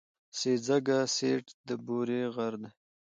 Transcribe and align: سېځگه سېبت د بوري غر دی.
سېځگه 0.39 0.99
سېبت 1.15 1.47
د 1.67 1.69
بوري 1.85 2.21
غر 2.35 2.53
دی. 2.61 2.69